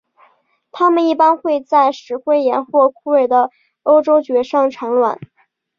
[0.71, 3.51] 它们一般会在石灰岩或枯萎的
[3.83, 5.19] 欧洲蕨上产卵。